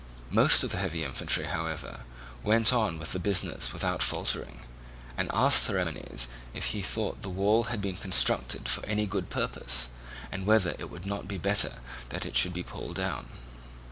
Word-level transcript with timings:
Most 0.31 0.63
of 0.63 0.71
the 0.71 0.79
heavy 0.79 1.03
infantry, 1.03 1.45
however, 1.45 1.99
went 2.43 2.73
on 2.73 2.97
with 2.97 3.11
the 3.11 3.19
business 3.19 3.71
without 3.71 4.01
faltering, 4.01 4.61
and 5.15 5.29
asked 5.31 5.67
Theramenes 5.67 6.27
if 6.55 6.65
he 6.73 6.81
thought 6.81 7.21
the 7.21 7.29
wall 7.29 7.65
had 7.65 7.81
been 7.81 7.97
constructed 7.97 8.67
for 8.67 8.83
any 8.87 9.05
good 9.05 9.29
purpose, 9.29 9.89
and 10.31 10.47
whether 10.47 10.71
it 10.79 10.89
would 10.89 11.05
not 11.05 11.27
be 11.27 11.37
better 11.37 11.73
that 12.09 12.25
it 12.25 12.35
should 12.35 12.51
be 12.51 12.63
pulled 12.63 12.95
down. 12.95 13.27